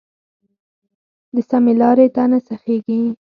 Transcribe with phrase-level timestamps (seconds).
[1.33, 3.01] د سمې لارې ته نه سیخېږي.